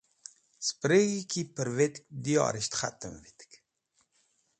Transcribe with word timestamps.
Spreg̃hi 0.67 1.21
ki 1.31 1.41
pẽrvẽtk 1.55 2.01
diyorisht 2.23 2.73
khatẽm 2.79 3.15
vit. 3.23 3.39